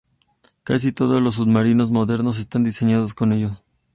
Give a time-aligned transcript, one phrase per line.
[0.63, 3.63] Casi todos los submarinos modernos están diseñados con ellos.